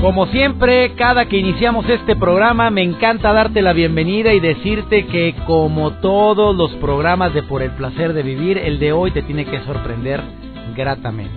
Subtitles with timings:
[0.00, 5.34] Como siempre, cada que iniciamos este programa me encanta darte la bienvenida y decirte que
[5.46, 9.44] como todos los programas de Por el placer de vivir, el de hoy te tiene
[9.44, 10.22] que sorprender
[10.74, 11.34] gratamente.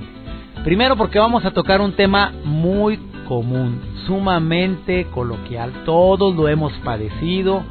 [0.63, 5.73] Primero porque vamos a tocar un tema muy común, sumamente coloquial.
[5.83, 7.63] Todos lo hemos padecido,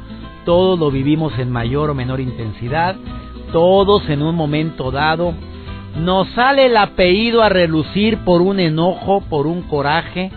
[0.45, 2.95] todos lo vivimos en mayor o menor intensidad,
[3.51, 5.33] todos en un momento dado.
[5.97, 10.29] Nos sale el apellido a relucir por un enojo, por un coraje,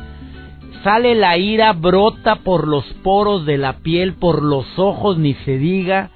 [0.86, 5.58] sale la ira, brota por los poros de la piel, por los ojos, ni se
[5.58, 6.10] diga,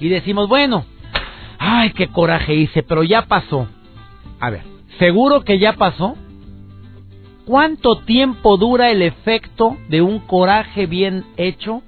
[0.00, 0.84] y decimos, bueno,
[1.60, 3.68] ay, qué coraje hice, pero ya pasó.
[4.40, 4.62] A ver,
[4.98, 6.16] ¿seguro que ya pasó?
[7.44, 11.82] ¿Cuánto tiempo dura el efecto de un coraje bien hecho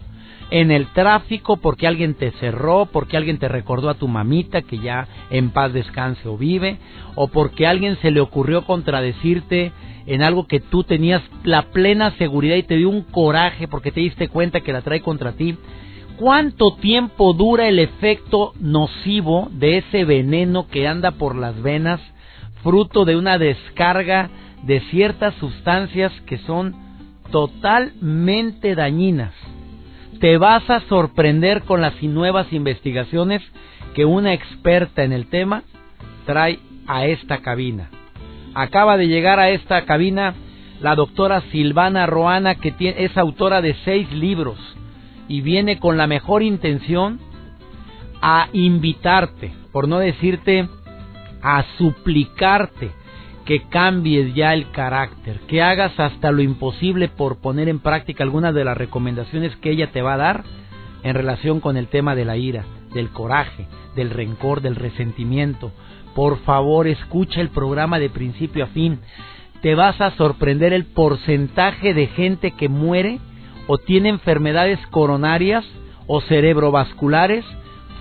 [0.50, 4.78] en el tráfico porque alguien te cerró, porque alguien te recordó a tu mamita que
[4.78, 6.78] ya en paz descanse o vive,
[7.14, 9.72] o porque alguien se le ocurrió contradecirte
[10.06, 14.00] en algo que tú tenías la plena seguridad y te dio un coraje porque te
[14.00, 15.56] diste cuenta que la trae contra ti.
[16.16, 22.00] ¿Cuánto tiempo dura el efecto nocivo de ese veneno que anda por las venas,
[22.62, 24.30] fruto de una descarga
[24.62, 26.74] de ciertas sustancias que son
[27.30, 29.32] totalmente dañinas?
[30.20, 33.40] Te vas a sorprender con las nuevas investigaciones
[33.94, 35.62] que una experta en el tema
[36.26, 37.88] trae a esta cabina.
[38.52, 40.34] Acaba de llegar a esta cabina
[40.80, 44.58] la doctora Silvana Roana, que es autora de seis libros
[45.28, 47.20] y viene con la mejor intención
[48.20, 50.68] a invitarte, por no decirte
[51.42, 52.90] a suplicarte
[53.48, 58.52] que cambies ya el carácter, que hagas hasta lo imposible por poner en práctica algunas
[58.52, 60.44] de las recomendaciones que ella te va a dar
[61.02, 63.66] en relación con el tema de la ira, del coraje,
[63.96, 65.72] del rencor, del resentimiento,
[66.14, 68.98] por favor, escucha el programa de principio a fin.
[69.62, 73.18] Te vas a sorprender el porcentaje de gente que muere
[73.66, 75.64] o tiene enfermedades coronarias
[76.06, 77.46] o cerebrovasculares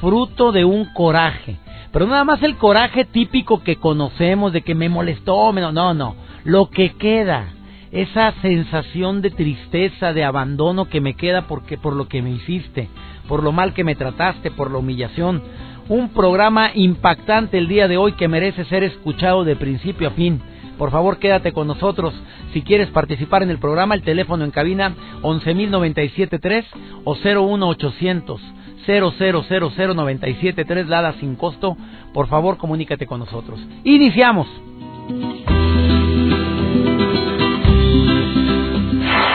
[0.02, 1.58] fruto de un coraje.
[1.92, 6.16] Pero nada más el coraje típico que conocemos de que me molestó, no, no, no.
[6.44, 7.50] Lo que queda,
[7.92, 12.90] esa sensación de tristeza, de abandono que me queda porque por lo que me hiciste,
[13.28, 15.42] por lo mal que me trataste, por la humillación,
[15.90, 20.42] un programa impactante el día de hoy que merece ser escuchado de principio a fin.
[20.78, 22.14] Por favor, quédate con nosotros.
[22.54, 26.66] Si quieres participar en el programa, el teléfono en cabina 11.097.3
[27.04, 28.42] o 01800
[28.88, 31.78] 000097.3 dada sin costo.
[32.14, 33.60] Por favor, comunícate con nosotros.
[33.84, 34.48] Iniciamos.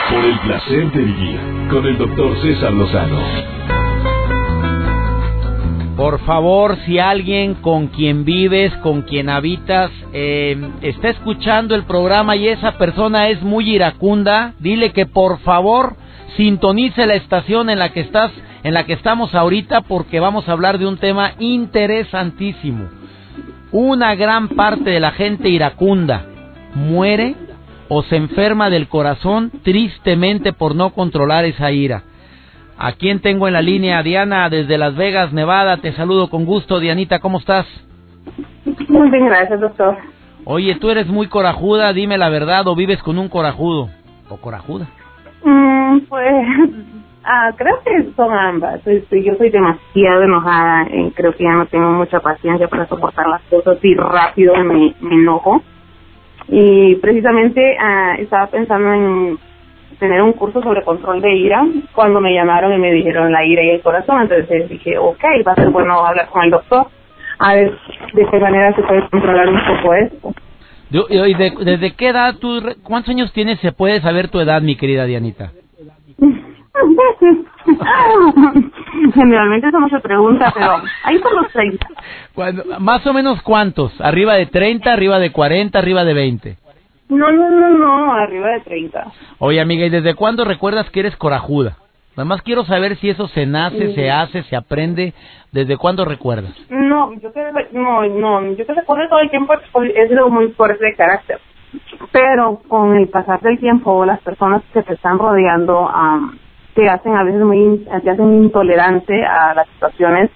[0.09, 3.53] Por el placer de vivir con el doctor César Lozano.
[5.95, 12.35] Por favor, si alguien con quien vives, con quien habitas, eh, está escuchando el programa
[12.35, 15.95] y esa persona es muy iracunda, dile que por favor
[16.35, 18.31] sintonice la estación en la que estás,
[18.63, 22.89] en la que estamos ahorita, porque vamos a hablar de un tema interesantísimo.
[23.71, 26.25] Una gran parte de la gente iracunda
[26.75, 27.35] muere
[27.89, 32.03] o se enferma del corazón tristemente por no controlar esa ira.
[32.77, 34.01] ¿A quién tengo en la línea?
[34.01, 35.77] Diana, desde Las Vegas, Nevada.
[35.77, 36.79] Te saludo con gusto.
[36.79, 37.65] Dianita, ¿cómo estás?
[38.87, 39.97] Muy bien, gracias, doctor.
[40.45, 43.89] Oye, tú eres muy corajuda, dime la verdad, o vives con un corajudo?
[44.29, 44.87] ¿O corajuda?
[45.43, 46.45] Mm, pues,
[47.23, 48.81] ah, creo que son ambas.
[48.85, 53.41] Yo soy demasiado enojada, y creo que ya no tengo mucha paciencia para soportar las
[53.43, 55.61] cosas y rápido me, me enojo.
[56.47, 59.37] Y precisamente ah, estaba pensando en
[59.99, 63.63] tener un curso sobre control de ira cuando me llamaron y me dijeron la ira
[63.63, 64.23] y el corazón.
[64.23, 66.87] Entonces dije, ok, va a ser bueno hablar con el doctor
[67.39, 67.77] a ver
[68.13, 70.33] de qué manera se puede controlar un poco esto.
[71.09, 73.59] ¿Y desde qué edad tú, cuántos años tienes?
[73.61, 75.51] ¿Se puede saber tu edad, mi querida Dianita?
[79.13, 81.87] Generalmente eso no se pregunta, pero ahí por los 30.
[82.79, 83.99] más o menos cuántos?
[84.01, 86.57] ¿Arriba de 30, arriba de 40, arriba de 20?
[87.09, 89.11] No, no, no, no, arriba de 30.
[89.39, 91.77] Oye, amiga, ¿y desde cuándo recuerdas que eres corajuda?
[92.15, 95.13] Nada más quiero saber si eso se nace, se hace, se aprende.
[95.51, 96.53] ¿Desde cuándo recuerdas?
[96.69, 97.41] No, yo que,
[97.73, 101.39] no, no, yo que recuerdo todo el tiempo es sido muy fuerte de carácter.
[102.11, 105.89] pero con el pasar del tiempo las personas que te están rodeando
[106.75, 110.29] te hacen a veces muy te hacen intolerante a las situaciones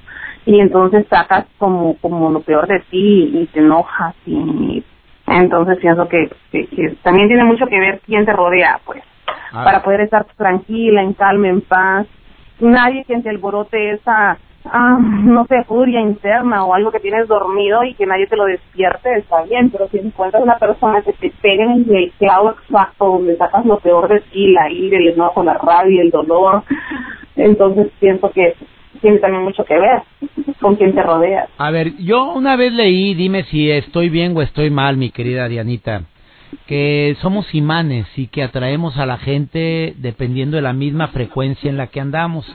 [0.45, 4.83] y entonces sacas como como lo peor de ti y te enojas y
[5.27, 9.03] entonces pienso que, que, también tiene mucho que ver quién te rodea pues
[9.51, 9.63] ah.
[9.63, 12.07] para poder estar tranquila en calma en paz
[12.59, 14.37] nadie quien te alborote esa
[14.71, 18.45] ah, no sé, furia interna o algo que tienes dormido y que nadie te lo
[18.45, 23.05] despierte, está bien, pero si encuentras una persona que te pega en el clavo exacto
[23.05, 26.63] donde sacas lo peor de ti, la ira, el enojo, la rabia, el dolor,
[27.35, 28.55] entonces pienso que
[29.01, 30.01] tiene también mucho que ver
[30.61, 31.49] con quién te rodeas.
[31.57, 35.47] A ver, yo una vez leí, dime si estoy bien o estoy mal, mi querida
[35.47, 36.03] Dianita,
[36.65, 41.77] que somos imanes y que atraemos a la gente dependiendo de la misma frecuencia en
[41.77, 42.45] la que andamos.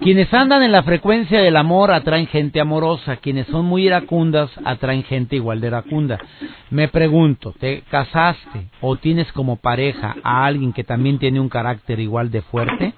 [0.00, 5.04] Quienes andan en la frecuencia del amor atraen gente amorosa, quienes son muy iracundas atraen
[5.04, 6.18] gente igual de iracunda.
[6.70, 12.00] Me pregunto, ¿te casaste o tienes como pareja a alguien que también tiene un carácter
[12.00, 12.94] igual de fuerte?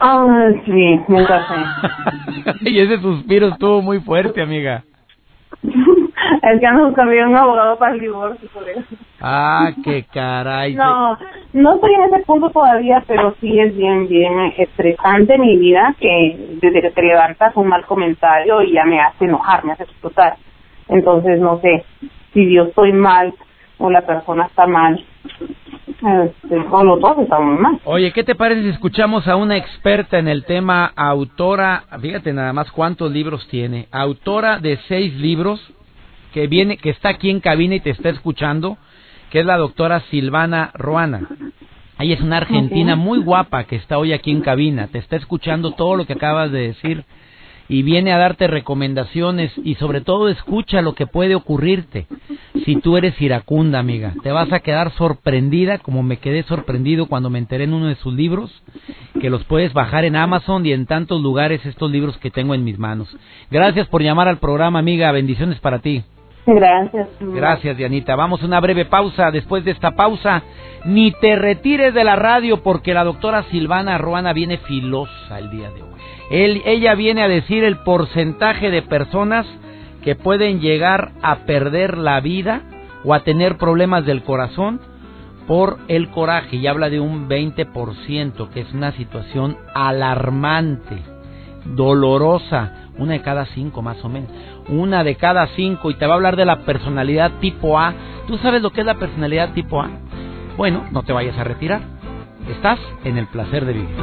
[0.00, 1.54] Ah, sí, me casé.
[2.70, 4.84] y ese suspiro estuvo muy fuerte, amiga.
[6.42, 8.82] Es que ando buscando un abogado para el divorcio, por eso.
[9.20, 10.74] Ah, qué caray.
[10.74, 11.18] No,
[11.52, 16.58] no estoy en ese punto todavía, pero sí es bien, bien estresante mi vida que
[16.60, 20.36] desde que te levantas un mal comentario y ya me hace enojar, me hace explotar.
[20.88, 21.84] Entonces, no sé
[22.32, 23.34] si yo estoy mal
[23.78, 25.04] o la persona está mal.
[25.98, 27.80] Este, o los dos estamos mal.
[27.84, 32.52] Oye, ¿qué te parece si escuchamos a una experta en el tema, autora, fíjate nada
[32.52, 35.60] más cuántos libros tiene, autora de seis libros,
[36.32, 38.78] que viene, que está aquí en cabina y te está escuchando,
[39.30, 41.28] que es la doctora Silvana Ruana.
[41.98, 45.72] Ella es una argentina muy guapa que está hoy aquí en cabina, te está escuchando
[45.72, 47.04] todo lo que acabas de decir
[47.68, 52.06] y viene a darte recomendaciones y sobre todo escucha lo que puede ocurrirte
[52.64, 54.14] si tú eres iracunda, amiga.
[54.22, 57.96] Te vas a quedar sorprendida como me quedé sorprendido cuando me enteré en uno de
[57.96, 58.50] sus libros,
[59.20, 62.64] que los puedes bajar en Amazon y en tantos lugares estos libros que tengo en
[62.64, 63.14] mis manos.
[63.50, 65.12] Gracias por llamar al programa, amiga.
[65.12, 66.02] Bendiciones para ti.
[66.54, 67.08] Gracias.
[67.20, 68.16] Gracias, Dianita.
[68.16, 69.30] Vamos a una breve pausa.
[69.30, 70.42] Después de esta pausa,
[70.84, 75.70] ni te retires de la radio porque la doctora Silvana Ruana viene filosa el día
[75.70, 75.88] de hoy.
[76.30, 79.46] Él, ella viene a decir el porcentaje de personas
[80.02, 82.62] que pueden llegar a perder la vida
[83.04, 84.80] o a tener problemas del corazón
[85.46, 90.98] por el coraje y habla de un 20%, que es una situación alarmante,
[91.64, 94.30] dolorosa, una de cada cinco más o menos
[94.68, 97.94] una de cada cinco y te va a hablar de la personalidad tipo A.
[98.26, 99.90] ¿Tú sabes lo que es la personalidad tipo A?
[100.56, 101.80] Bueno, no te vayas a retirar.
[102.50, 103.96] Estás en el placer de vivir.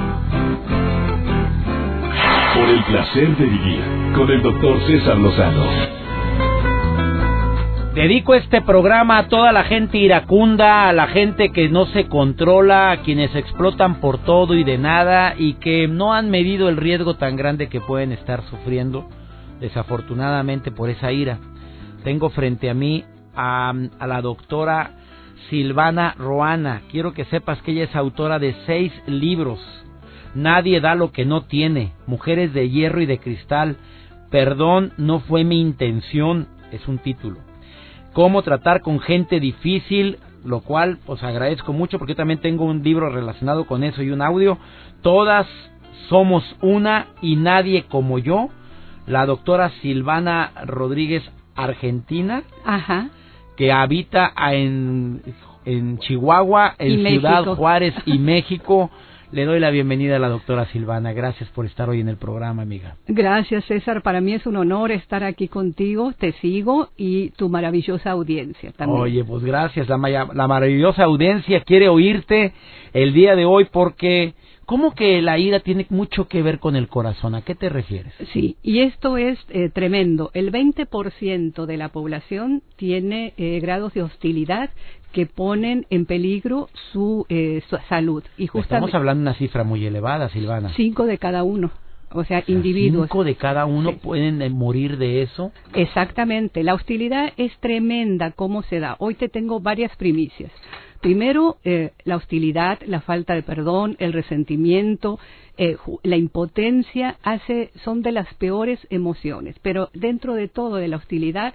[2.56, 3.81] Por el placer de vivir
[4.15, 6.05] con el doctor César Lozano.
[7.95, 12.92] Dedico este programa a toda la gente iracunda, a la gente que no se controla,
[12.92, 17.13] a quienes explotan por todo y de nada y que no han medido el riesgo
[17.13, 19.07] tan grande que pueden estar sufriendo
[19.62, 21.39] desafortunadamente por esa ira.
[22.03, 23.74] Tengo frente a mí a,
[24.06, 24.92] la doctora
[25.50, 26.81] Silvana Roana.
[26.92, 29.62] Quiero que sepas que ella es autora de seis libros.
[30.33, 31.94] Nadie da lo que no tiene.
[32.07, 33.77] Mujeres de hierro y de cristal.
[34.31, 36.50] Perdón, no fue mi intención.
[36.74, 37.55] Es un título.
[38.16, 42.81] Cómo tratar con gente difícil, lo cual os agradezco mucho porque yo también tengo un
[42.81, 44.57] libro relacionado con eso y un audio.
[45.02, 45.45] Todas
[46.07, 48.48] somos una y nadie como yo
[49.06, 53.10] la doctora Silvana Rodríguez Argentina, Ajá.
[53.57, 55.22] que habita en,
[55.66, 58.92] en Chihuahua, en Ciudad Juárez y México.
[59.31, 61.11] Le doy la bienvenida a la doctora Silvana.
[61.11, 62.95] Gracias por estar hoy en el programa, amiga.
[63.07, 64.01] Gracias, César.
[64.01, 66.13] Para mí es un honor estar aquí contigo.
[66.13, 69.01] Te sigo y tu maravillosa audiencia también.
[69.01, 69.89] Oye, pues gracias.
[69.89, 72.53] La, la maravillosa audiencia quiere oírte
[72.94, 74.33] el día de hoy porque
[74.65, 77.35] ¿Cómo que la ira tiene mucho que ver con el corazón?
[77.35, 78.13] ¿A qué te refieres?
[78.33, 80.31] Sí, y esto es eh, tremendo.
[80.33, 84.71] El 20% de la población tiene eh, grados de hostilidad
[85.16, 88.22] que ponen en peligro su, eh, salud.
[88.38, 90.74] Y Estamos hablando de una cifra muy elevada, Silvana.
[90.76, 91.72] Cinco de cada uno.
[92.12, 93.07] O sea, individuos.
[93.07, 95.54] ¿Cinco de cada uno pueden morir de eso?
[95.74, 96.64] Exactamente.
[96.64, 98.31] La hostilidad es tremenda.
[98.31, 98.98] ¿Cómo se da?
[99.00, 100.52] Hoy te tengo varias primicias.
[101.00, 105.18] Primero, eh, la hostilidad, la falta de perdón, el resentimiento,
[105.57, 109.56] eh, la impotencia hace, son de las peores emociones.
[109.62, 111.54] Pero dentro de todo de la hostilidad,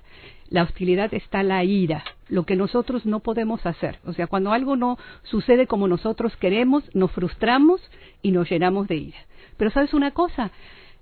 [0.50, 3.98] la hostilidad está la ira, lo que nosotros no podemos hacer.
[4.04, 7.80] O sea, cuando algo no sucede como nosotros queremos, nos frustramos
[8.20, 9.18] y nos llenamos de ira.
[9.56, 10.50] Pero sabes una cosa,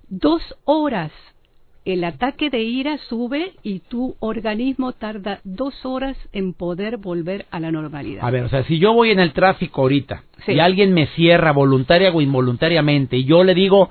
[0.07, 1.11] dos horas
[1.85, 7.59] el ataque de ira sube y tu organismo tarda dos horas en poder volver a
[7.59, 8.23] la normalidad.
[8.23, 11.51] A ver, o sea, si yo voy en el tráfico ahorita y alguien me cierra
[11.51, 13.89] voluntaria o involuntariamente y yo le digo,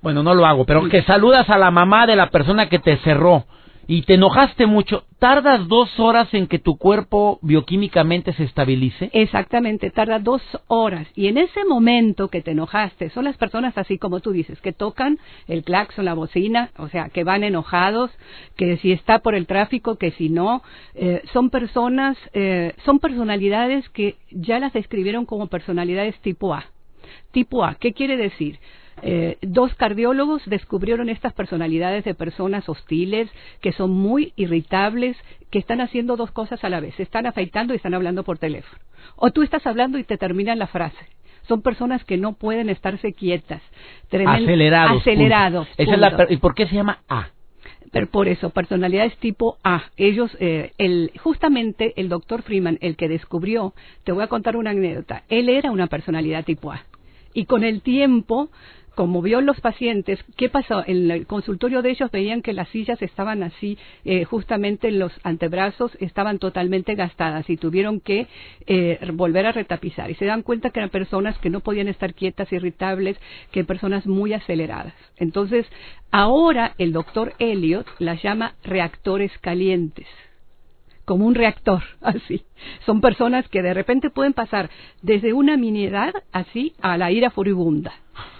[0.00, 2.96] bueno, no lo hago, pero que saludas a la mamá de la persona que te
[2.98, 3.44] cerró
[3.86, 9.10] y te enojaste mucho, ¿tardas dos horas en que tu cuerpo bioquímicamente se estabilice?
[9.12, 11.06] Exactamente, tarda dos horas.
[11.14, 14.72] Y en ese momento que te enojaste, son las personas así como tú dices, que
[14.72, 18.10] tocan el claxon, la bocina, o sea, que van enojados,
[18.56, 20.62] que si está por el tráfico, que si no,
[20.94, 26.66] eh, son personas, eh, son personalidades que ya las describieron como personalidades tipo A.
[27.32, 28.58] Tipo A, ¿qué quiere decir?
[29.00, 33.30] Eh, dos cardiólogos descubrieron estas personalidades de personas hostiles,
[33.60, 35.16] que son muy irritables,
[35.50, 38.80] que están haciendo dos cosas a la vez, están afeitando y están hablando por teléfono.
[39.16, 41.06] O tú estás hablando y te terminan la frase.
[41.48, 43.62] Son personas que no pueden estarse quietas.
[45.00, 45.02] acelerados.
[45.02, 46.30] Acelerados.
[46.30, 47.28] ¿Y por qué se llama A?
[47.90, 49.84] Pero por eso, personalidades tipo A.
[49.96, 54.70] Ellos, eh, el, justamente el doctor Freeman, el que descubrió, te voy a contar una
[54.70, 55.24] anécdota.
[55.28, 56.84] Él era una personalidad tipo A.
[57.34, 58.50] Y con el tiempo
[58.94, 60.84] como vio los pacientes, ¿qué pasó?
[60.86, 65.96] En el consultorio de ellos veían que las sillas estaban así, eh, justamente los antebrazos
[66.00, 68.26] estaban totalmente gastadas y tuvieron que
[68.66, 70.10] eh, volver a retapizar.
[70.10, 73.16] Y se dan cuenta que eran personas que no podían estar quietas, irritables,
[73.50, 74.94] que personas muy aceleradas.
[75.16, 75.66] Entonces,
[76.10, 80.06] ahora el doctor Elliot las llama reactores calientes
[81.04, 82.44] como un reactor, así.
[82.86, 84.70] Son personas que de repente pueden pasar
[85.02, 87.92] desde una miniedad así a la ira furibunda.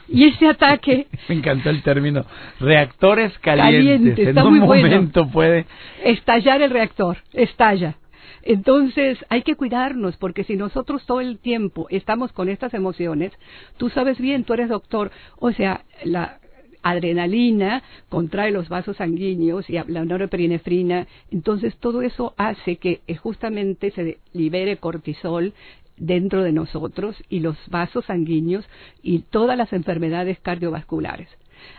[0.08, 1.06] Y ese ataque.
[1.28, 2.24] Me encantó el término.
[2.60, 4.28] Reactores calientes.
[4.28, 5.66] en un momento puede.
[6.04, 7.18] Estallar el reactor.
[7.32, 7.96] Estalla.
[8.42, 13.32] Entonces hay que cuidarnos porque si nosotros todo el tiempo estamos con estas emociones,
[13.76, 16.38] tú sabes bien, tú eres doctor, o sea, la
[16.82, 23.90] adrenalina contrae los vasos sanguíneos y la norepinefrina, entonces todo eso hace que eh, justamente
[23.90, 25.54] se libere cortisol
[25.96, 28.64] dentro de nosotros y los vasos sanguíneos
[29.02, 31.28] y todas las enfermedades cardiovasculares.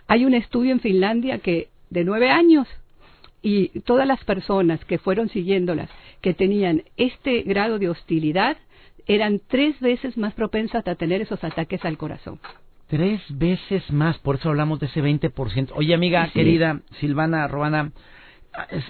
[0.07, 2.67] Hay un estudio en Finlandia que de nueve años
[3.41, 5.89] y todas las personas que fueron siguiéndolas
[6.21, 8.57] que tenían este grado de hostilidad
[9.05, 12.39] eran tres veces más propensas a tener esos ataques al corazón.
[12.93, 15.71] Tres veces más, por eso hablamos de ese 20%.
[15.73, 17.91] Oye, amiga querida Silvana Roana,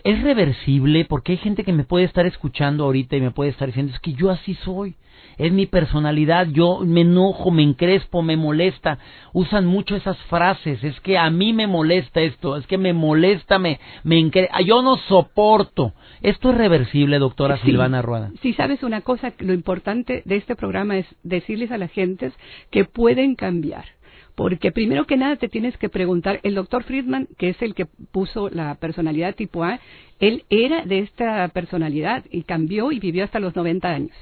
[0.03, 1.05] ¿es, reversible?
[1.05, 3.99] Porque hay gente que me puede estar escuchando ahorita y me puede estar diciendo, es
[3.99, 4.95] que yo así soy
[5.37, 8.99] es mi personalidad, yo me enojo, me encrespo, me molesta.
[9.33, 13.59] Usan mucho esas frases, es que a mí me molesta esto, es que me molesta,
[13.59, 15.93] me, me ah, yo no soporto.
[16.21, 18.31] Esto es reversible, doctora Silvana Rueda.
[18.41, 22.33] Sí, sabes una cosa, lo importante de este programa es decirles a las gentes
[22.69, 23.85] que pueden cambiar.
[24.35, 27.85] Porque primero que nada te tienes que preguntar, el doctor Friedman, que es el que
[27.85, 29.79] puso la personalidad tipo A,
[30.19, 34.15] él era de esta personalidad y cambió y vivió hasta los 90 años.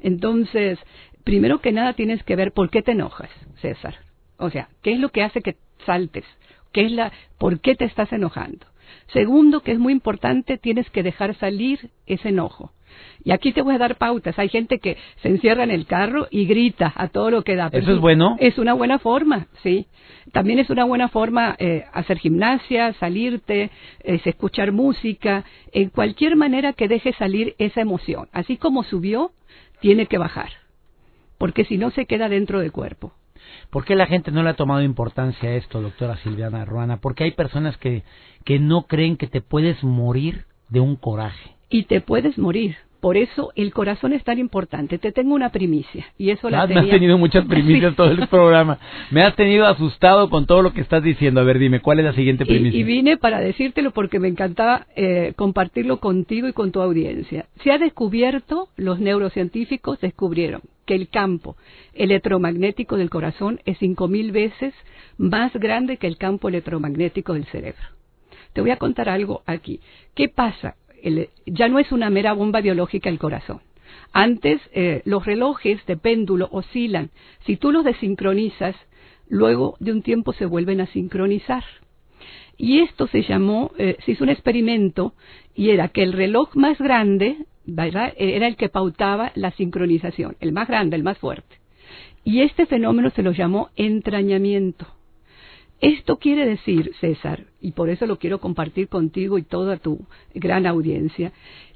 [0.00, 0.78] Entonces,
[1.24, 3.30] primero que nada tienes que ver por qué te enojas,
[3.60, 3.96] César.
[4.38, 6.24] O sea, ¿qué es lo que hace que saltes?
[6.72, 8.66] ¿Qué es la, ¿Por qué te estás enojando?
[9.12, 12.72] Segundo, que es muy importante, tienes que dejar salir ese enojo.
[13.24, 14.38] Y aquí te voy a dar pautas.
[14.38, 17.68] Hay gente que se encierra en el carro y grita a todo lo que da.
[17.72, 18.36] ¿Eso es bueno?
[18.38, 19.86] Es una buena forma, sí.
[20.32, 23.70] También es una buena forma eh, hacer gimnasia, salirte,
[24.02, 28.28] escuchar música, en cualquier manera que deje salir esa emoción.
[28.32, 29.32] Así como subió,
[29.80, 30.50] tiene que bajar,
[31.38, 33.12] porque si no se queda dentro del cuerpo.
[33.70, 36.98] ¿Por qué la gente no le ha tomado importancia a esto, doctora Silviana Ruana?
[36.98, 38.02] Porque hay personas que,
[38.44, 41.55] que no creen que te puedes morir de un coraje.
[41.68, 44.98] Y te puedes morir, por eso el corazón es tan importante.
[44.98, 48.26] Te tengo una primicia y eso la ah, Me has tenido muchas primicias todo el
[48.26, 48.78] programa.
[49.10, 51.40] Me has tenido asustado con todo lo que estás diciendo.
[51.40, 52.80] A ver, dime, ¿cuál es la siguiente primicia?
[52.80, 57.46] Y, vine para decírtelo porque me encantaba eh, compartirlo contigo y con tu audiencia.
[57.62, 61.56] Se ha descubierto, los neurocientíficos descubrieron que el campo
[61.94, 64.74] electromagnético del corazón es cinco mil veces
[65.18, 67.82] más grande que el campo electromagnético del cerebro.
[68.52, 69.80] Te voy a contar algo aquí.
[70.14, 70.76] ¿Qué pasa?
[71.46, 73.60] Ya no es una mera bomba biológica el corazón.
[74.12, 77.10] Antes eh, los relojes de péndulo oscilan.
[77.44, 78.76] Si tú los desincronizas,
[79.28, 81.64] luego de un tiempo se vuelven a sincronizar.
[82.56, 85.12] Y esto se llamó, eh, se hizo un experimento
[85.54, 87.36] y era que el reloj más grande,
[87.66, 91.56] Era el que pautaba la sincronización, el más grande, el más fuerte.
[92.22, 94.86] Y este fenómeno se lo llamó entrañamiento.
[95.80, 100.66] Esto quiere decir, César, y por eso lo quiero compartir contigo y toda tu gran
[100.66, 101.32] audiencia,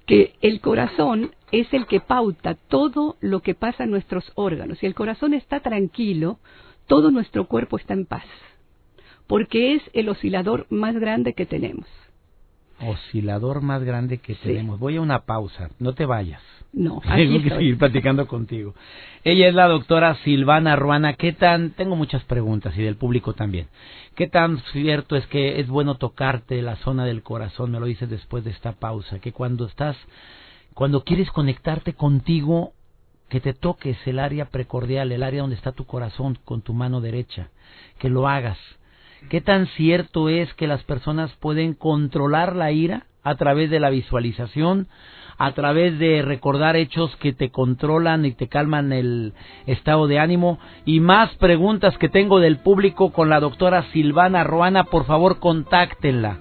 [0.07, 4.79] que el corazón es el que pauta todo lo que pasa en nuestros órganos.
[4.79, 6.39] Si el corazón está tranquilo,
[6.87, 8.25] todo nuestro cuerpo está en paz.
[9.31, 11.87] porque es el oscilador más grande que tenemos.
[12.81, 14.81] Oscilador más grande que tenemos.
[14.81, 16.43] Voy a una pausa, no te vayas.
[16.73, 18.75] No, Tengo que seguir platicando contigo.
[19.25, 21.15] Ella es la doctora Silvana Ruana.
[21.15, 21.71] ¿Qué tan?
[21.71, 23.67] Tengo muchas preguntas y del público también.
[24.15, 27.73] ¿Qué tan cierto es que es bueno tocarte la zona del corazón?
[27.73, 29.19] Me lo dices después de esta pausa.
[29.19, 29.97] Que cuando estás,
[30.75, 32.73] cuando quieres conectarte contigo,
[33.29, 37.01] que te toques el área precordial, el área donde está tu corazón con tu mano
[37.01, 37.51] derecha.
[37.99, 38.59] Que lo hagas.
[39.29, 43.91] ¿Qué tan cierto es que las personas pueden controlar la ira a través de la
[43.91, 44.89] visualización?
[45.41, 49.33] A través de recordar hechos que te controlan y te calman el
[49.65, 50.59] estado de ánimo.
[50.85, 56.37] Y más preguntas que tengo del público con la doctora Silvana Ruana, por favor contáctenla.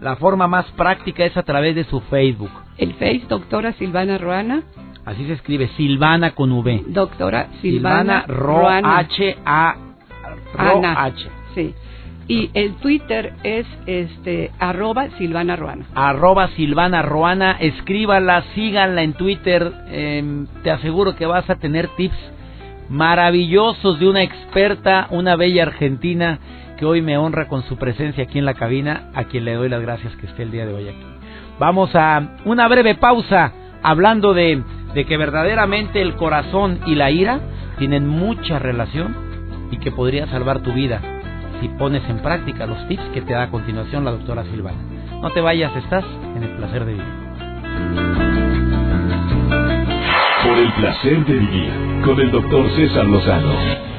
[0.00, 2.52] La forma más práctica es a través de su Facebook.
[2.78, 4.62] El Face, doctora Silvana Ruana.
[5.04, 6.84] Así se escribe, Silvana con V.
[6.86, 9.76] Doctora Silvana, Silvana Ro H A
[10.54, 11.28] Ro H.
[11.56, 11.74] Sí.
[12.26, 15.84] Y el Twitter es este arroba Silvana Ruana.
[15.94, 19.70] Arroba Silvana Ruana, escríbala, síganla en Twitter.
[19.88, 22.16] Eh, te aseguro que vas a tener tips
[22.88, 26.38] maravillosos de una experta, una bella argentina
[26.78, 29.68] que hoy me honra con su presencia aquí en la cabina, a quien le doy
[29.68, 31.06] las gracias que esté el día de hoy aquí.
[31.58, 33.52] Vamos a una breve pausa
[33.82, 34.62] hablando de,
[34.94, 37.40] de que verdaderamente el corazón y la ira
[37.78, 39.14] tienen mucha relación
[39.70, 41.00] y que podría salvar tu vida
[41.60, 44.78] si pones en práctica los tips que te da a continuación la doctora Silvana.
[45.20, 46.04] No te vayas, estás
[46.36, 47.24] en el placer de vivir.
[50.44, 51.72] Por el placer de vivir
[52.04, 53.93] con el doctor César Lozano.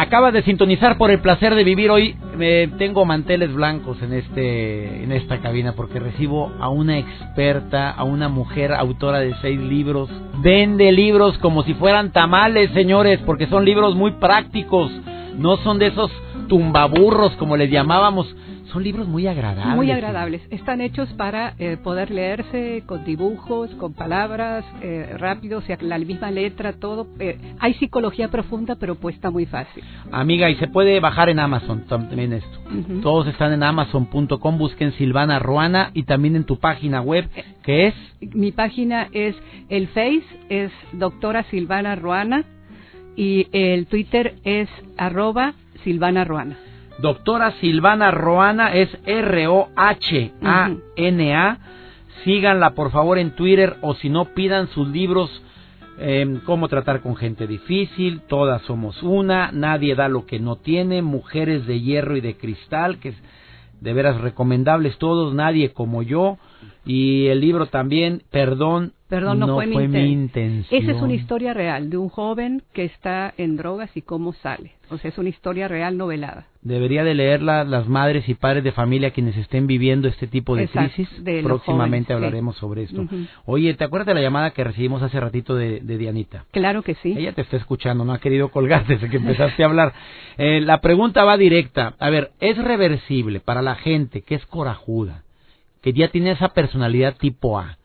[0.00, 2.14] Acabas de sintonizar por el placer de vivir hoy.
[2.36, 8.04] Me tengo manteles blancos en este en esta cabina porque recibo a una experta, a
[8.04, 10.08] una mujer autora de seis libros.
[10.40, 14.88] Vende libros como si fueran tamales, señores, porque son libros muy prácticos.
[15.36, 16.12] No son de esos
[16.46, 18.32] tumbaburros como les llamábamos.
[18.72, 19.76] Son libros muy agradables.
[19.76, 20.42] Muy agradables.
[20.50, 25.98] Están hechos para eh, poder leerse con dibujos, con palabras eh, rápidos, o sea, la
[25.98, 27.06] misma letra, todo.
[27.18, 29.82] Eh, hay psicología profunda, pero puesta muy fácil.
[30.12, 32.58] Amiga, y se puede bajar en Amazon también esto.
[33.02, 37.28] Todos están en amazon.com, busquen Silvana Ruana y también en tu página web,
[37.62, 39.34] que es Mi página es,
[39.68, 42.44] el Face es doctora Silvana Ruana
[43.16, 45.54] y el Twitter es arroba
[45.84, 46.67] Silvana Ruana.
[46.98, 49.68] Doctora Silvana Roana, es R-O-H-A-N-A.
[52.24, 55.30] Síganla por favor en Twitter o si no pidan sus libros.
[56.00, 61.02] eh, cómo tratar con gente difícil, todas somos una, nadie da lo que no tiene,
[61.02, 63.16] mujeres de hierro y de cristal, que es
[63.80, 66.38] de veras recomendables todos, nadie como yo,
[66.86, 70.82] y el libro también, perdón, Perdón, no, fue, mi, inten- intención.
[70.82, 74.72] Esa es una historia real de un joven que está en drogas y cómo sale.
[74.90, 76.46] O sea, es una historia real novelada.
[76.60, 80.64] Debería de leerla las madres y padres de familia quienes estén viviendo este tipo de
[80.64, 81.24] Exacto, crisis.
[81.24, 82.12] de Próximamente jóvenes, sí.
[82.12, 83.06] hablaremos sobre esto.
[83.46, 86.44] Oye, ¿te acuerdas de la llamada que recibimos hace ratito de, de Dianita?
[86.50, 87.14] Claro que sí.
[87.16, 89.92] Ella te está escuchando, no ha querido colgar desde que empezaste a hablar.
[90.40, 91.94] Eh, la pregunta va directa.
[91.98, 95.24] A ver, ¿es reversible para la gente que es corajuda,
[95.82, 97.76] que ya tiene esa personalidad tipo A,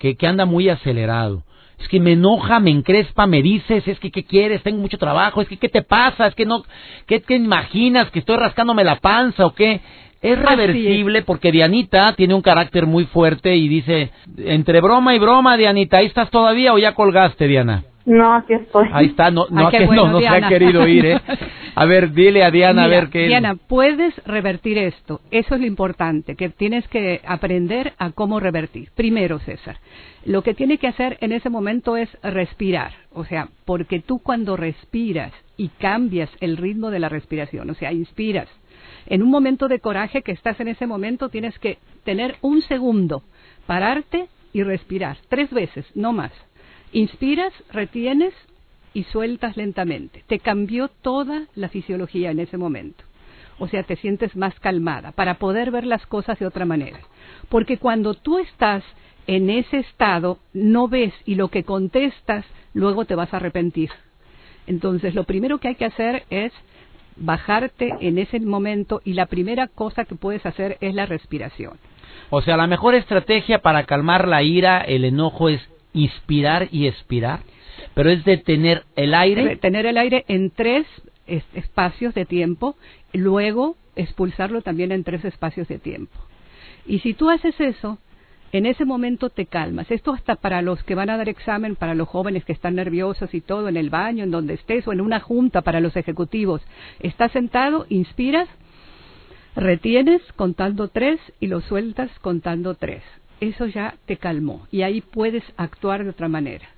[0.00, 1.44] que, que anda muy acelerado?
[1.78, 4.62] Es que me enoja, me encrespa, me dices, es que ¿qué quieres?
[4.62, 6.26] Tengo mucho trabajo, es que ¿qué te pasa?
[6.26, 6.64] Es que no,
[7.06, 8.10] ¿qué te imaginas?
[8.10, 9.80] ¿Que estoy rascándome la panza o qué?
[10.20, 15.56] Es reversible porque Dianita tiene un carácter muy fuerte y dice, entre broma y broma,
[15.56, 17.84] Dianita, ¿ahí estás todavía o ya colgaste, Diana?
[18.10, 18.88] No, aquí estoy.
[18.92, 20.48] Ahí está, no, no, Ah, que- bueno, no, no se ha Diana.
[20.48, 21.20] querido ir, ¿eh?
[21.76, 23.28] A ver, dile a Diana, Mira, a ver qué...
[23.28, 25.20] Diana, puedes revertir esto.
[25.30, 28.88] Eso es lo importante, que tienes que aprender a cómo revertir.
[28.96, 29.76] Primero, César,
[30.24, 32.92] lo que tiene que hacer en ese momento es respirar.
[33.12, 37.92] O sea, porque tú cuando respiras y cambias el ritmo de la respiración, o sea,
[37.92, 38.48] inspiras.
[39.06, 43.22] En un momento de coraje que estás en ese momento, tienes que tener un segundo,
[43.66, 45.18] pararte y respirar.
[45.28, 46.32] Tres veces, no más.
[46.92, 48.34] Inspiras, retienes
[48.94, 50.24] y sueltas lentamente.
[50.26, 53.04] Te cambió toda la fisiología en ese momento.
[53.58, 56.98] O sea, te sientes más calmada para poder ver las cosas de otra manera.
[57.48, 58.82] Porque cuando tú estás
[59.26, 63.90] en ese estado, no ves y lo que contestas, luego te vas a arrepentir.
[64.66, 66.52] Entonces, lo primero que hay que hacer es
[67.16, 71.74] bajarte en ese momento y la primera cosa que puedes hacer es la respiración.
[72.30, 75.60] O sea, la mejor estrategia para calmar la ira, el enojo es
[75.92, 77.40] inspirar y expirar,
[77.94, 79.56] pero es detener el aire.
[79.56, 80.86] Tener el aire en tres
[81.26, 82.76] es- espacios de tiempo,
[83.12, 86.16] luego expulsarlo también en tres espacios de tiempo.
[86.86, 87.98] Y si tú haces eso,
[88.52, 89.90] en ese momento te calmas.
[89.90, 93.32] Esto hasta para los que van a dar examen, para los jóvenes que están nerviosos
[93.32, 96.60] y todo, en el baño, en donde estés, o en una junta para los ejecutivos.
[96.98, 98.48] Estás sentado, inspiras,
[99.54, 103.02] retienes contando tres y lo sueltas contando tres.
[103.40, 106.68] Eso ya te calmó y ahí puedes actuar de otra manera.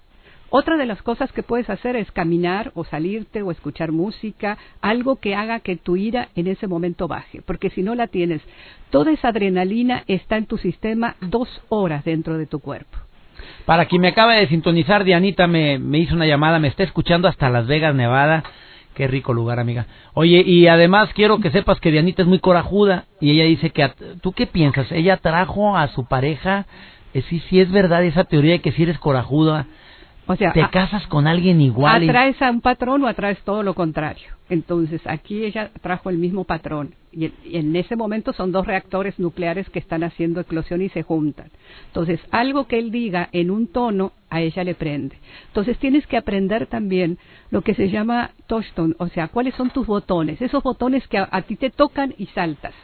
[0.55, 5.16] Otra de las cosas que puedes hacer es caminar o salirte o escuchar música, algo
[5.16, 8.42] que haga que tu ira en ese momento baje, porque si no la tienes,
[8.90, 12.98] toda esa adrenalina está en tu sistema dos horas dentro de tu cuerpo.
[13.64, 17.29] Para quien me acaba de sintonizar, Dianita me, me hizo una llamada, me está escuchando
[17.29, 18.44] hasta Las Vegas, Nevada.
[18.94, 19.87] Qué rico lugar, amiga.
[20.12, 23.88] Oye, y además quiero que sepas que Dianita es muy corajuda y ella dice que,
[24.20, 24.92] ¿tú qué piensas?
[24.92, 26.66] ¿Ella trajo a su pareja?
[27.14, 29.66] Eh, sí, sí es verdad esa teoría de que si eres corajuda,
[30.26, 32.04] o sea, te casas con alguien igual.
[32.04, 34.28] ¿Atraes a un patrón o atraes todo lo contrario?
[34.48, 36.94] Entonces, aquí ella trajo el mismo patrón.
[37.11, 41.50] Y en ese momento son dos reactores nucleares que están haciendo eclosión y se juntan.
[41.87, 45.16] Entonces, algo que él diga en un tono, a ella le prende.
[45.48, 47.18] Entonces, tienes que aprender también
[47.50, 51.42] lo que se llama touchstone, o sea, cuáles son tus botones, esos botones que a,
[51.42, 52.74] ti te tocan y saltas.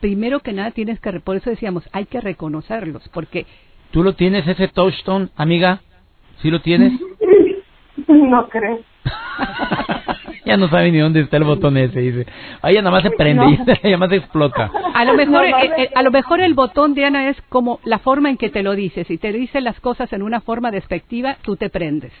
[0.00, 3.46] Primero que nada, tienes que, por eso decíamos, hay que reconocerlos, porque...
[3.92, 5.82] ¿Tú lo tienes ese touchstone, amiga?
[6.42, 6.92] ¿Sí lo tienes?
[8.08, 8.80] No creo.
[10.44, 12.26] ya no sabe ni dónde está el botón ese, dice.
[12.62, 13.44] Ahí nada más se prende,
[13.82, 14.70] y nada más explota.
[14.94, 18.30] A lo mejor, eh, eh, a lo mejor el botón, Diana, es como la forma
[18.30, 19.04] en que te lo dice.
[19.04, 22.12] Si te dice las cosas en una forma despectiva, tú te prendes.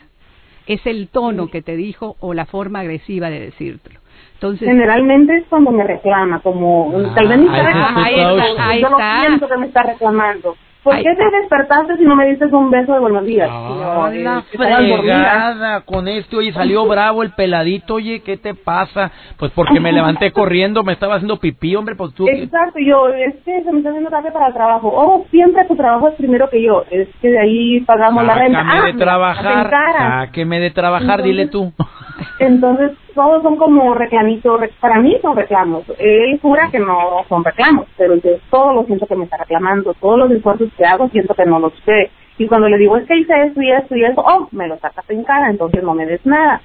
[0.66, 4.00] Es el tono que te dijo o la forma agresiva de decírtelo.
[4.34, 8.00] Entonces, Generalmente es cuando me reclama, como tal vez me está reclamando.
[8.00, 10.56] Ahí está, yo no siento que me está reclamando.
[10.82, 13.48] ¿Por qué te despertaste si no me dices un beso de buenos días?
[13.50, 19.12] Ah, la fregada con esto, oye, salió bravo el peladito, oye, ¿qué te pasa?
[19.38, 22.26] Pues porque me levanté corriendo, me estaba haciendo pipí, hombre, pues tú...
[22.26, 24.92] Exacto, yo, es que se me está haciendo tarde para el trabajo.
[24.92, 28.64] Oh, siempre tu trabajo es primero que yo, es que de ahí pagamos la renta.
[28.64, 31.72] Sácame de ah, trabajar, sáqueme de trabajar, dile tú.
[32.40, 35.84] Entonces, todos son como reclamitos, para mí son reclamos.
[35.98, 39.94] Él jura que no son reclamos, pero yo todo lo siento que me está reclamando,
[39.94, 42.10] todos los esfuerzos que hago siento que no los sé.
[42.38, 44.78] Y cuando le digo es que hice esto y esto y eso, oh, me lo
[44.78, 46.60] sacas en cara, entonces no me des nada.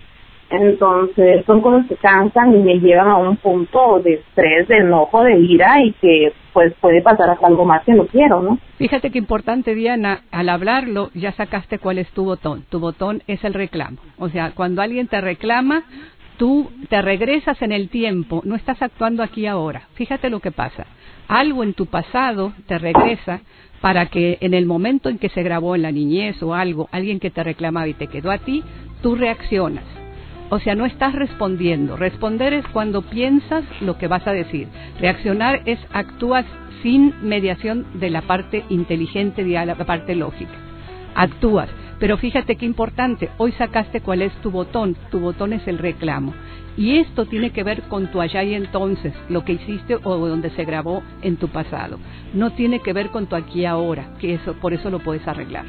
[0.49, 5.23] Entonces son cosas que cansan y me llevan a un punto de estrés, de enojo,
[5.23, 8.57] de ira y que pues puede pasar hasta algo más que no quiero, ¿no?
[8.77, 12.63] Fíjate qué importante, Diana, al hablarlo ya sacaste cuál es tu botón.
[12.69, 13.97] Tu botón es el reclamo.
[14.17, 15.83] O sea, cuando alguien te reclama,
[16.37, 19.87] tú te regresas en el tiempo, no estás actuando aquí ahora.
[19.95, 20.85] Fíjate lo que pasa.
[21.27, 23.41] Algo en tu pasado te regresa
[23.81, 27.19] para que en el momento en que se grabó en la niñez o algo, alguien
[27.19, 28.63] que te reclamaba y te quedó a ti,
[29.01, 29.83] tú reaccionas.
[30.49, 31.97] O sea, no estás respondiendo.
[31.97, 34.67] Responder es cuando piensas lo que vas a decir.
[34.99, 36.45] Reaccionar es actúas
[36.81, 40.53] sin mediación de la parte inteligente, de la parte lógica.
[41.15, 41.69] Actúas.
[41.99, 46.33] Pero fíjate qué importante, hoy sacaste cuál es tu botón, tu botón es el reclamo.
[46.77, 50.51] Y esto tiene que ver con tu allá y entonces, lo que hiciste o donde
[50.51, 51.97] se grabó en tu pasado.
[52.35, 55.27] No tiene que ver con tu aquí y ahora, que eso, por eso lo puedes
[55.27, 55.65] arreglar.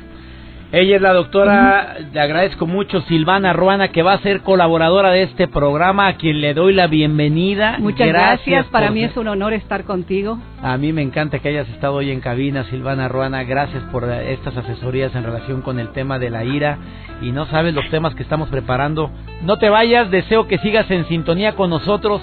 [0.70, 5.22] Ella es la doctora, le agradezco mucho, Silvana Ruana, que va a ser colaboradora de
[5.22, 7.76] este programa, a quien le doy la bienvenida.
[7.78, 10.38] Muchas gracias, para mí es un honor estar contigo.
[10.62, 14.58] A mí me encanta que hayas estado hoy en cabina, Silvana Ruana, gracias por estas
[14.58, 16.76] asesorías en relación con el tema de la ira
[17.22, 19.10] y no sabes los temas que estamos preparando.
[19.40, 22.20] No te vayas, deseo que sigas en sintonía con nosotros.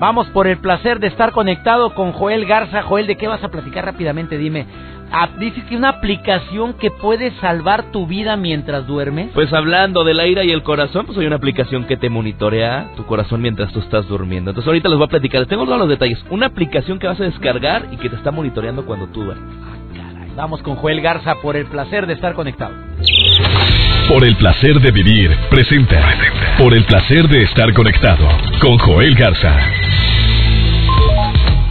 [0.00, 2.82] Vamos por el placer de estar conectado con Joel Garza.
[2.82, 4.36] Joel, ¿de qué vas a platicar rápidamente?
[4.36, 4.66] Dime.
[5.38, 9.30] Dice que una aplicación que puede salvar tu vida mientras duermes.
[9.32, 13.04] Pues hablando del aire y el corazón, pues hay una aplicación que te monitorea tu
[13.06, 14.50] corazón mientras tú estás durmiendo.
[14.50, 16.24] Entonces ahorita les voy a platicar, tengo todos los detalles.
[16.30, 19.54] Una aplicación que vas a descargar y que te está monitoreando cuando tú duermes.
[19.62, 19.74] Ah,
[20.36, 22.74] Vamos con Joel Garza por el placer de estar conectado.
[24.08, 26.02] Por el placer de vivir, presenta.
[26.58, 28.26] Por el placer de estar conectado
[28.60, 29.56] con Joel Garza.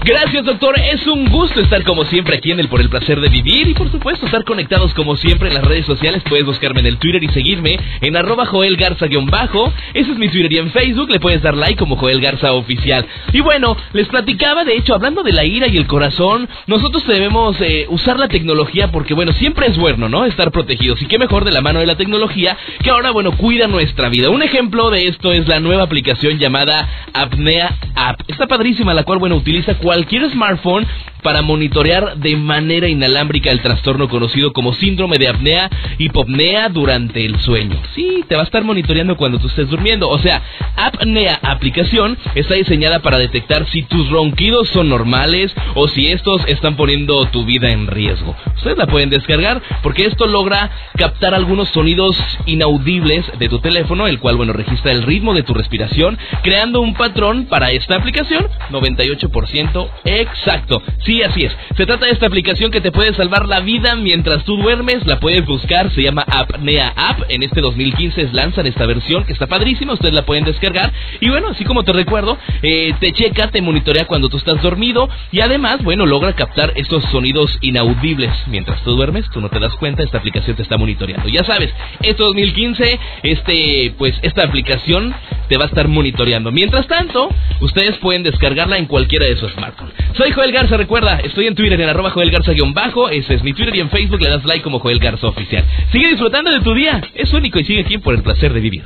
[0.05, 0.75] Gracias, doctor.
[0.77, 3.73] Es un gusto estar como siempre aquí en el Por el Placer de Vivir y
[3.73, 6.21] por supuesto estar conectados como siempre en las redes sociales.
[6.27, 9.71] Puedes buscarme en el Twitter y seguirme en arroba Joel Garza-bajo.
[9.93, 13.05] Ese es mi Twitter y en Facebook le puedes dar like como Joel Garza Oficial.
[13.31, 17.55] Y bueno, les platicaba, de hecho, hablando de la ira y el corazón, nosotros debemos
[17.61, 20.25] eh, usar la tecnología porque, bueno, siempre es bueno, ¿no?
[20.25, 21.01] Estar protegidos.
[21.01, 24.29] Y qué mejor de la mano de la tecnología que ahora, bueno, cuida nuestra vida.
[24.29, 28.19] Un ejemplo de esto es la nueva aplicación llamada Apnea App.
[28.27, 30.87] Está padrísima, la cual, bueno, utiliza cualquier smartphone
[31.21, 37.39] para monitorear de manera inalámbrica el trastorno conocido como síndrome de apnea hipopnea durante el
[37.39, 37.79] sueño.
[37.95, 40.09] Sí, te va a estar monitoreando cuando tú estés durmiendo.
[40.09, 40.41] O sea,
[40.75, 46.75] Apnea aplicación está diseñada para detectar si tus ronquidos son normales o si estos están
[46.75, 48.35] poniendo tu vida en riesgo.
[48.55, 54.19] Ustedes la pueden descargar porque esto logra captar algunos sonidos inaudibles de tu teléfono, el
[54.19, 59.82] cual, bueno, registra el ritmo de tu respiración, creando un patrón para esta aplicación 98%
[60.05, 60.81] exacto.
[61.05, 61.55] Sí, así es.
[61.77, 65.05] Se trata de esta aplicación que te puede salvar la vida mientras tú duermes.
[65.05, 67.23] La puedes buscar, se llama Apnea App.
[67.29, 69.93] En este 2015 lanzan esta versión que está padrísima.
[69.93, 70.91] Ustedes la pueden descargar.
[71.19, 75.09] Y bueno, así como te recuerdo, eh, te checa, te monitorea cuando tú estás dormido.
[75.31, 78.31] Y además, bueno, logra captar estos sonidos inaudibles.
[78.47, 81.27] Mientras tú duermes, tú no te das cuenta, esta aplicación te está monitoreando.
[81.29, 85.13] Ya sabes, este 2015, este, pues, esta aplicación
[85.49, 86.51] te va a estar monitoreando.
[86.51, 87.29] Mientras tanto,
[87.61, 89.72] ustedes pueden descargarla en cualquiera de sus smartphones.
[90.13, 93.75] Soy Joel Garza, recuerda, estoy en Twitter en arroba Joel Garza-bajo, ese es mi Twitter
[93.75, 95.63] y en Facebook le das like como Joel Garza Oficial.
[95.91, 98.83] Sigue disfrutando de tu día, es único y sigue aquí por el placer de vivir.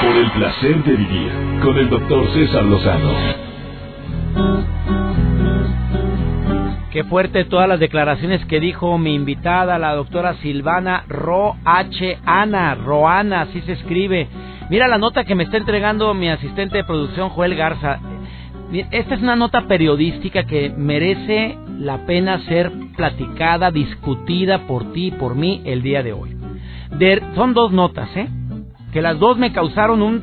[0.00, 3.48] Por el placer de vivir, con el doctor César Lozano.
[6.90, 13.42] Qué fuerte todas las declaraciones que dijo mi invitada, la doctora Silvana Roh Ana, Roana,
[13.42, 14.26] así se escribe.
[14.70, 18.00] Mira la nota que me está entregando mi asistente de producción Joel Garza.
[18.70, 25.10] Esta es una nota periodística que merece la pena ser platicada, discutida por ti y
[25.12, 26.36] por mí el día de hoy.
[27.34, 28.28] son dos notas, ¿eh?
[28.92, 30.22] Que las dos me causaron un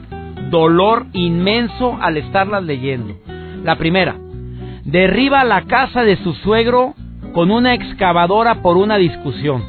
[0.51, 3.15] dolor inmenso al estarlas leyendo.
[3.63, 4.15] La primera,
[4.83, 6.93] derriba la casa de su suegro
[7.33, 9.63] con una excavadora por una discusión.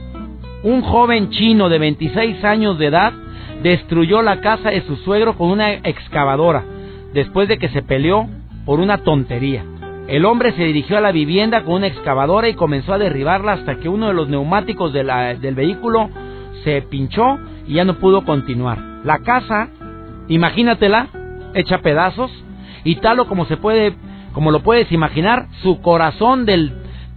[0.62, 3.14] Un joven chino de 26 años de edad
[3.62, 6.62] destruyó la casa de su suegro con una excavadora
[7.14, 8.28] después de que se peleó
[8.66, 9.64] por una tontería.
[10.08, 13.76] El hombre se dirigió a la vivienda con una excavadora y comenzó a derribarla hasta
[13.76, 16.10] que uno de los neumáticos del vehículo
[16.64, 18.78] se pinchó y ya no pudo continuar.
[19.04, 19.68] La casa,
[20.28, 21.08] imagínatela,
[21.54, 22.30] hecha pedazos
[22.84, 23.94] y tal o como se puede,
[24.32, 26.72] como lo puedes imaginar, su corazón del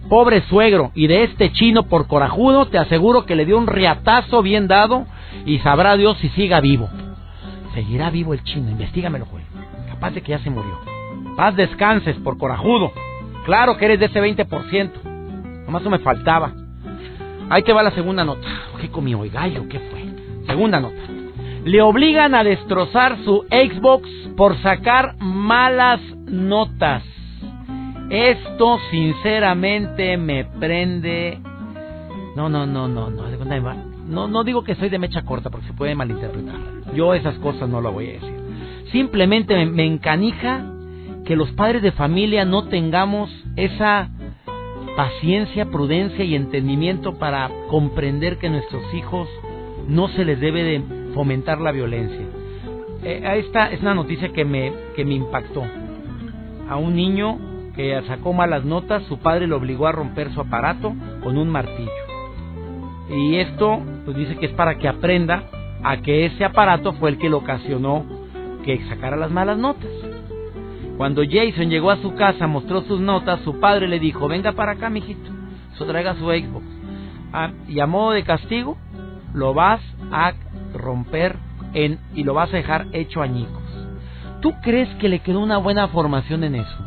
[0.08, 4.42] pobre suegro y de este chino por corajudo, te aseguro que le dio un riatazo
[4.42, 5.06] bien dado
[5.46, 6.88] y sabrá Dios si siga vivo.
[7.74, 9.44] Seguirá vivo el chino, investigamelo, juez.
[9.88, 10.89] Capaz de que ya se murió.
[11.40, 12.92] Paz descanses por corajudo.
[13.46, 14.90] Claro que eres de ese 20%.
[15.64, 16.52] Nomás eso me faltaba.
[17.48, 18.46] Ahí te va la segunda nota.
[18.78, 19.30] ¿Qué comió hoy?
[19.30, 19.66] ¿Gallo?
[19.66, 20.04] ¿Qué fue?
[20.46, 21.00] Segunda nota.
[21.64, 27.02] Le obligan a destrozar su Xbox por sacar malas notas.
[28.10, 31.38] Esto sinceramente me prende.
[32.36, 33.22] No, no, no, no, no.
[34.08, 36.92] No, no digo que soy de mecha corta porque se puede malinterpretar.
[36.94, 38.34] Yo esas cosas no lo voy a decir.
[38.92, 40.76] Simplemente me encanija
[41.30, 44.08] que los padres de familia no tengamos esa
[44.96, 49.28] paciencia, prudencia y entendimiento para comprender que a nuestros hijos
[49.86, 50.82] no se les debe de
[51.14, 52.26] fomentar la violencia.
[53.04, 55.62] Eh, esta es una noticia que me, que me impactó.
[56.68, 57.38] A un niño
[57.76, 61.92] que sacó malas notas, su padre lo obligó a romper su aparato con un martillo.
[63.08, 65.44] Y esto pues dice que es para que aprenda
[65.84, 68.04] a que ese aparato fue el que le ocasionó
[68.64, 70.09] que sacara las malas notas.
[71.00, 74.72] Cuando Jason llegó a su casa, mostró sus notas, su padre le dijo, venga para
[74.72, 75.30] acá, mijito,
[75.72, 76.62] eso traiga su Xbox.
[77.32, 78.76] Ah, y a modo de castigo,
[79.32, 79.80] lo vas
[80.12, 80.34] a
[80.74, 81.36] romper
[81.72, 83.62] en, y lo vas a dejar hecho añicos.
[84.42, 86.78] ¿Tú crees que le quedó una buena formación en eso?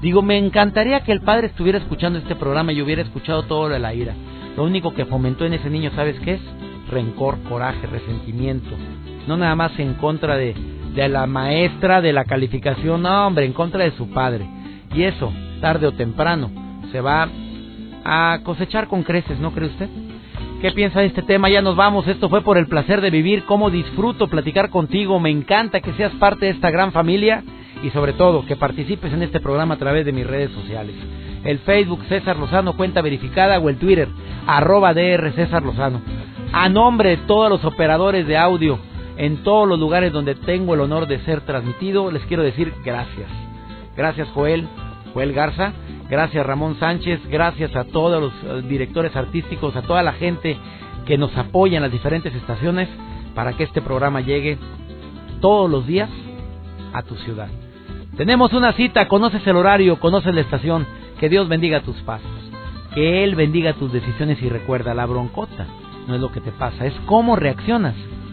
[0.00, 3.80] Digo, me encantaría que el padre estuviera escuchando este programa y hubiera escuchado todo de
[3.80, 4.14] la ira.
[4.56, 6.40] Lo único que fomentó en ese niño, ¿sabes qué es?
[6.88, 8.70] Rencor, coraje, resentimiento.
[9.26, 10.54] No nada más en contra de,
[10.96, 14.46] de la maestra de la calificación, no, hombre, en contra de su padre.
[14.94, 16.50] Y eso, tarde o temprano,
[16.90, 17.28] se va
[18.04, 19.88] a cosechar con creces, ¿no cree usted?
[20.62, 21.50] ¿Qué piensa de este tema?
[21.50, 22.08] Ya nos vamos.
[22.08, 23.44] Esto fue por el placer de vivir.
[23.44, 25.20] Cómo disfruto platicar contigo.
[25.20, 27.44] Me encanta que seas parte de esta gran familia
[27.82, 30.94] y sobre todo que participes en este programa a través de mis redes sociales.
[31.44, 34.08] El Facebook César Lozano, cuenta verificada, o el Twitter,
[34.46, 36.00] arroba DR César Lozano.
[36.52, 38.78] A nombre de todos los operadores de audio,
[39.16, 43.28] en todos los lugares donde tengo el honor de ser transmitido, les quiero decir gracias.
[43.96, 44.68] Gracias Joel,
[45.14, 45.72] Joel Garza,
[46.10, 50.56] gracias Ramón Sánchez, gracias a todos los eh, directores artísticos, a toda la gente
[51.06, 52.88] que nos apoya en las diferentes estaciones
[53.34, 54.58] para que este programa llegue
[55.40, 56.10] todos los días
[56.92, 57.48] a tu ciudad.
[58.16, 60.86] Tenemos una cita, conoces el horario, conoces la estación,
[61.20, 62.30] que Dios bendiga tus pasos,
[62.94, 65.66] que Él bendiga tus decisiones y recuerda, la broncota
[66.06, 67.94] no es lo que te pasa, es cómo reaccionas